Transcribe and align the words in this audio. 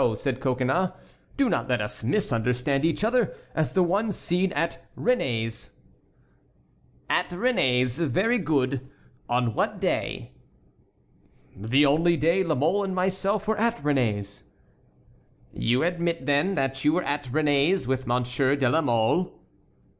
said 0.15 0.39
Coconnas, 0.39 0.93
"do 1.37 1.47
not 1.47 1.69
let 1.69 1.79
us 1.79 2.01
misunderstand 2.01 2.83
each 2.83 3.03
other—as 3.03 3.73
the 3.73 3.83
one 3.83 4.11
seen 4.11 4.51
at 4.53 4.83
Réné's." 4.97 5.75
"At 7.07 7.29
Réné's; 7.29 7.99
very 7.99 8.39
good! 8.39 8.89
On 9.29 9.53
what 9.53 9.79
day?" 9.79 10.31
"The 11.55 11.85
only 11.85 12.17
day 12.17 12.43
La 12.43 12.55
Mole 12.55 12.83
and 12.85 12.95
myself 12.95 13.47
were 13.47 13.59
at 13.59 13.77
Réné's." 13.83 14.41
"You 15.53 15.83
admit, 15.83 16.25
then, 16.25 16.55
that 16.55 16.83
you 16.83 16.93
were 16.93 17.03
at 17.03 17.25
Réné's 17.25 17.85
with 17.85 18.07
Monsieur 18.07 18.55
de 18.55 18.67
la 18.67 18.81
Mole?" 18.81 19.39